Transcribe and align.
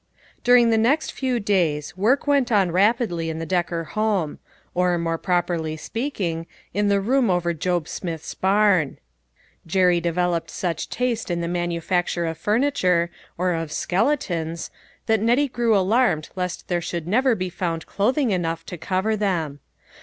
TIRING 0.43 0.71
the 0.71 0.79
next 0.79 1.11
few 1.13 1.39
days 1.39 1.95
work 1.95 2.25
went 2.25 2.51
on 2.51 2.71
rapidly 2.71 3.29
in 3.29 3.37
the 3.37 3.45
Decker 3.45 3.83
home: 3.83 4.39
or, 4.73 4.97
moi 4.97 5.13
e 5.13 5.17
properly 5.19 5.77
speaking, 5.77 6.47
in 6.73 6.87
the 6.87 6.99
room 6.99 7.29
over 7.29 7.53
Job 7.53 7.87
Smith's 7.87 8.33
barn. 8.33 8.97
Jerry 9.67 10.01
developed 10.01 10.49
such 10.49 10.89
taste 10.89 11.29
in 11.29 11.41
the 11.41 11.47
man 11.47 11.69
ufacture 11.69 12.27
of 12.27 12.39
furniture, 12.39 13.11
or 13.37 13.53
of" 13.53 13.71
skeletons," 13.85 14.71
that 15.05 15.21
Nettie 15.21 15.47
grew 15.47 15.77
alarmed 15.77 16.31
lest 16.35 16.67
there 16.67 16.81
should 16.81 17.05
never 17.07 17.35
be 17.35 17.51
found 17.51 17.85
clothing 17.85 18.31
enough 18.31 18.65
to 18.65 18.79
cover 18.79 19.15
them. 19.15 19.59